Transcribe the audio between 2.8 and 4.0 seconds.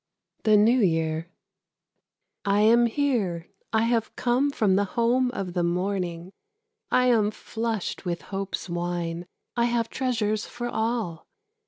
here, I